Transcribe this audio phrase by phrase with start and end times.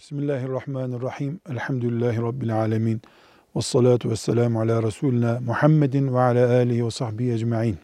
[0.00, 1.40] Bismillahirrahmanirrahim.
[1.50, 3.02] Elhamdülillahi Rabbil alemin.
[3.56, 7.78] Ve salatu ve selamu ala Resulina Muhammedin ve ala alihi ve sahbihi ecma'in.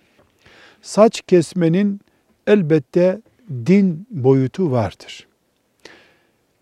[0.82, 2.00] Saç kesmenin
[2.46, 3.20] elbette
[3.66, 5.26] din boyutu vardır.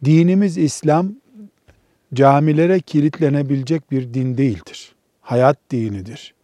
[0.05, 1.13] Dinimiz İslam
[2.15, 4.95] camilere kilitlenebilecek bir din değildir.
[5.21, 6.35] Hayat dinidir.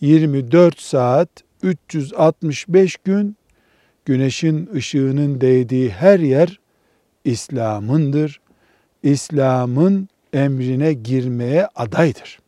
[0.00, 1.28] 24 saat
[1.62, 3.36] 365 gün
[4.04, 6.58] güneşin ışığının değdiği her yer
[7.28, 8.40] İslam'ındır.
[9.02, 12.38] İslam'ın emrine girmeye adaydır.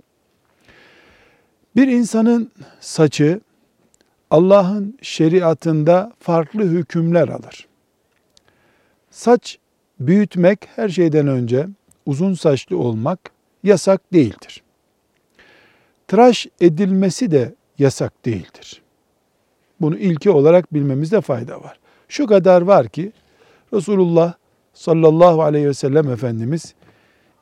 [1.76, 3.40] Bir insanın saçı
[4.30, 7.68] Allah'ın şeriatında farklı hükümler alır.
[9.10, 9.58] Saç
[10.00, 11.66] büyütmek her şeyden önce
[12.06, 13.18] uzun saçlı olmak
[13.62, 14.62] yasak değildir.
[16.08, 18.82] Tıraş edilmesi de yasak değildir.
[19.80, 21.78] Bunu ilki olarak bilmemizde fayda var.
[22.08, 23.12] Şu kadar var ki
[23.74, 24.39] Resulullah
[24.80, 26.74] sallallahu aleyhi ve sellem Efendimiz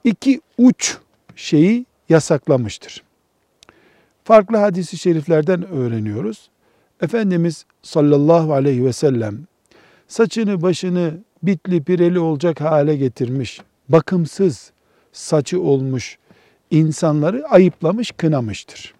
[0.04, 0.96] iki uç
[1.36, 3.02] şeyi yasaklamıştır.
[4.24, 6.50] Farklı hadisi şeriflerden öğreniyoruz.
[7.02, 9.38] Efendimiz sallallahu aleyhi ve sellem
[10.08, 14.72] saçını başını bitli pireli olacak hale getirmiş, bakımsız
[15.12, 16.18] saçı olmuş
[16.70, 18.94] insanları ayıplamış, kınamıştır.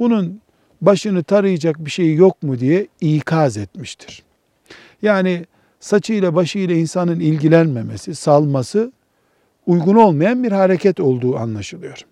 [0.00, 0.40] Bunun
[0.80, 4.22] başını tarayacak bir şey yok mu diye ikaz etmiştir.
[5.02, 5.44] Yani
[5.80, 8.92] saçıyla başıyla insanın ilgilenmemesi, salması
[9.66, 12.06] uygun olmayan bir hareket olduğu anlaşılıyor.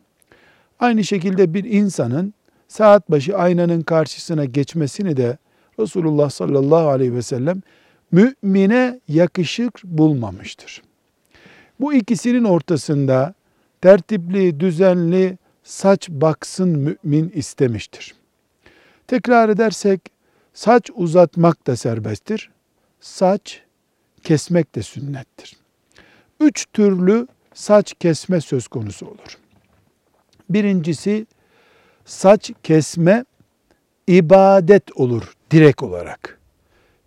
[0.80, 2.34] Aynı şekilde bir insanın
[2.68, 5.38] saat başı aynanın karşısına geçmesini de
[5.80, 7.62] Resulullah sallallahu aleyhi ve sellem
[8.12, 10.82] mümine yakışık bulmamıştır.
[11.80, 13.34] Bu ikisinin ortasında
[13.80, 16.68] tertipli, düzenli saç baksın
[17.02, 18.14] mümin istemiştir.
[19.06, 20.00] Tekrar edersek
[20.54, 22.50] saç uzatmak da serbesttir
[23.00, 23.62] saç
[24.22, 25.56] kesmek de sünnettir.
[26.40, 29.38] Üç türlü saç kesme söz konusu olur.
[30.50, 31.26] Birincisi
[32.04, 33.24] saç kesme
[34.06, 36.38] ibadet olur direkt olarak.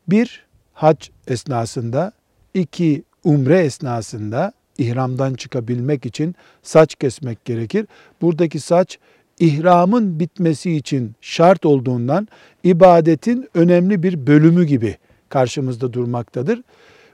[0.07, 2.12] Bir, hac esnasında,
[2.53, 7.85] iki, umre esnasında ihramdan çıkabilmek için saç kesmek gerekir.
[8.22, 9.00] Buradaki saç
[9.40, 12.28] ihramın bitmesi için şart olduğundan
[12.63, 14.97] ibadetin önemli bir bölümü gibi
[15.31, 16.62] karşımızda durmaktadır.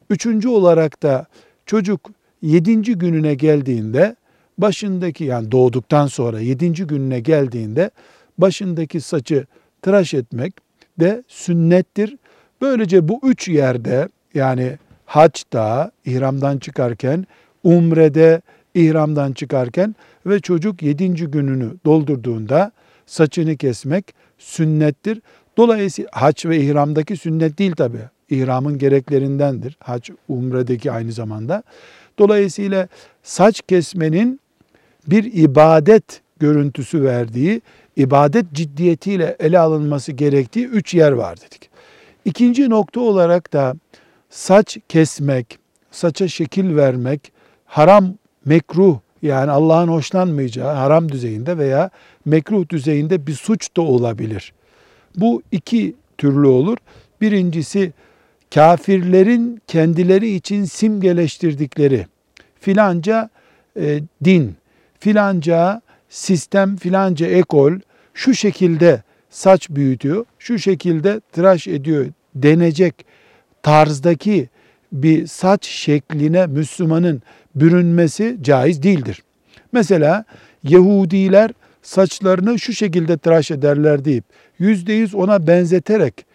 [0.10, 1.26] Üçüncü olarak da
[1.66, 2.10] çocuk
[2.42, 4.16] yedinci gününe geldiğinde
[4.58, 7.92] başındaki yani doğduktan sonra yedinci gününe geldiğinde
[8.38, 9.46] başındaki saçı
[9.82, 10.54] tıraş etmek
[11.00, 12.18] de sünnettir.
[12.62, 17.26] Böylece bu üç yerde yani haçta ihramdan çıkarken,
[17.64, 18.42] umrede
[18.74, 19.96] ihramdan çıkarken
[20.26, 22.72] ve çocuk yedinci gününü doldurduğunda
[23.06, 25.22] saçını kesmek sünnettir.
[25.58, 27.98] Dolayısıyla haç ve ihramdaki sünnet değil tabi.
[28.30, 29.78] İhramın gereklerindendir.
[29.80, 31.64] Hac, umredeki aynı zamanda.
[32.20, 32.88] Dolayısıyla
[33.24, 34.40] saç kesmenin
[35.08, 37.62] bir ibadet görüntüsü verdiği,
[37.96, 41.70] ibadet ciddiyetiyle ele alınması gerektiği üç yer var dedik.
[42.26, 43.76] İkinci nokta olarak da
[44.30, 45.60] saç kesmek,
[45.92, 47.32] saça şekil vermek
[47.66, 48.14] haram,
[48.46, 51.90] mekruh yani Allah'ın hoşlanmayacağı haram düzeyinde veya
[52.26, 54.54] mekruh düzeyinde bir suç da olabilir.
[55.18, 56.78] Bu iki türlü olur.
[57.22, 57.94] Birincisi
[58.54, 62.08] kafirlerin kendileri için simgeleştirdikleri
[62.60, 63.30] filanca
[63.80, 64.56] e, din,
[65.00, 67.74] filanca sistem, filanca ekol
[68.14, 72.06] şu şekilde saç büyütüyor, şu şekilde tıraş ediyor
[72.36, 73.06] denecek
[73.64, 74.50] tarzdaki
[74.92, 77.22] bir saç şekline Müslümanın
[77.56, 79.24] bürünmesi caiz değildir.
[79.72, 80.26] Mesela
[80.64, 81.52] Yahudiler
[81.88, 84.24] saçlarını şu şekilde tıraş ederler deyip
[84.60, 86.26] yüzde yüz ona benzeterek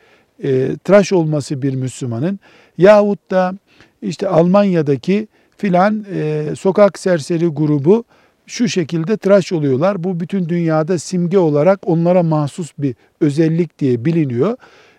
[0.45, 2.41] e, tıraş olması bir Müslümanın
[2.79, 3.55] yahut da
[4.03, 8.05] işte Almanya'daki filan e, sokak serseri grubu
[8.47, 10.05] şu şekilde tıraş oluyorlar.
[10.05, 14.57] Bu bütün dünyada simge olarak onlara mahsus bir özellik diye biliniyor.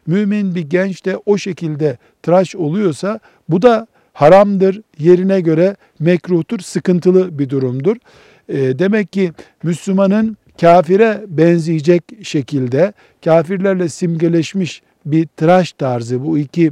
[0.08, 7.40] Mümin bir genç de o şekilde tıraş oluyorsa bu da haramdır, yerine göre mekruhtur, sıkıntılı
[7.40, 7.98] bir durumdur.
[8.50, 9.32] E, demek ki
[9.64, 16.72] Müslümanın kafire benzeyecek şekilde kafirlerle simgeleşmiş bir tıraş tarzı bu iki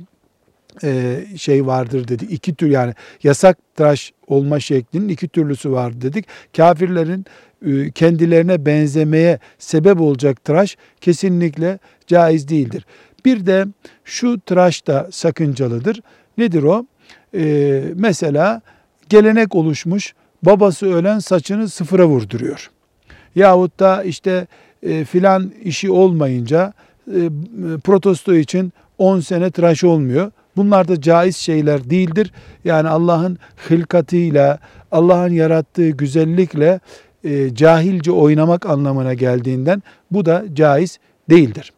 [0.83, 2.25] e, şey vardır dedi.
[2.25, 2.93] İki tür yani
[3.23, 6.25] yasak tıraş olma şeklinin iki türlüsü var dedik.
[6.57, 7.25] Kafirlerin
[7.65, 12.85] e, kendilerine benzemeye sebep olacak tıraş kesinlikle caiz değildir.
[13.25, 13.65] Bir de
[14.05, 16.01] şu tıraş da sakıncalıdır.
[16.37, 16.85] Nedir o?
[17.35, 18.61] Ee, mesela
[19.09, 20.13] gelenek oluşmuş
[20.43, 22.71] babası ölen saçını sıfıra vurduruyor.
[23.35, 24.47] Yahut da işte
[24.83, 26.73] e, filan işi olmayınca
[27.07, 27.29] e,
[27.83, 30.31] protesto için 10 sene tıraş olmuyor.
[30.57, 32.31] Bunlar da caiz şeyler değildir.
[32.65, 33.37] Yani Allah'ın
[33.69, 34.59] hılkatıyla,
[34.91, 36.79] Allah'ın yarattığı güzellikle
[37.23, 40.99] e, cahilce oynamak anlamına geldiğinden bu da caiz
[41.29, 41.73] değildir.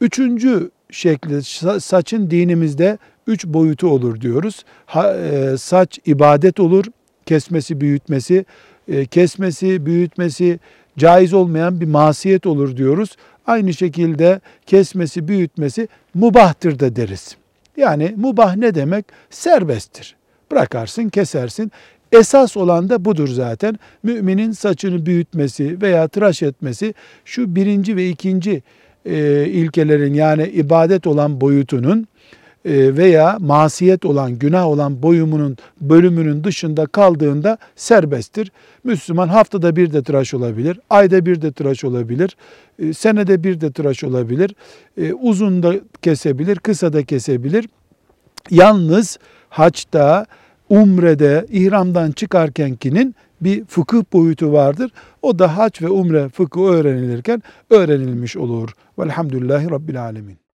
[0.00, 1.42] Üçüncü şekli
[1.80, 4.64] saçın dinimizde üç boyutu olur diyoruz.
[4.86, 6.84] Ha, e, saç ibadet olur,
[7.26, 8.44] kesmesi, büyütmesi,
[8.88, 10.58] e, kesmesi, büyütmesi
[11.00, 13.16] caiz olmayan bir masiyet olur diyoruz.
[13.46, 17.36] Aynı şekilde kesmesi, büyütmesi mubahtır da deriz.
[17.76, 19.04] Yani mubah ne demek?
[19.30, 20.16] Serbesttir.
[20.50, 21.72] Bırakarsın, kesersin.
[22.12, 23.78] Esas olan da budur zaten.
[24.02, 26.94] Müminin saçını büyütmesi veya tıraş etmesi
[27.24, 28.62] şu birinci ve ikinci
[29.04, 32.06] e, ilkelerin yani ibadet olan boyutunun
[32.64, 38.52] veya masiyet olan, günah olan boyumunun bölümünün dışında kaldığında serbesttir.
[38.84, 42.36] Müslüman haftada bir de tıraş olabilir, ayda bir de tıraş olabilir,
[42.78, 44.54] e, senede bir de tıraş olabilir,
[44.96, 47.68] e, uzun da kesebilir, kısa da kesebilir.
[48.50, 49.18] Yalnız
[49.48, 50.26] haçta,
[50.68, 54.90] umrede, ihramdan çıkarkenkinin bir fıkıh boyutu vardır.
[55.22, 58.70] O da hac ve umre fıkı öğrenilirken öğrenilmiş olur.
[58.98, 60.49] Velhamdülillahi Rabbil Alemin.